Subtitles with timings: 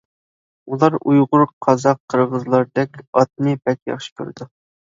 [0.71, 4.53] ئۇلار ئۇيغۇر، قازاق، قىرغىزلاردەك ئاتنى بەك ياخشى كۆرىدۇ.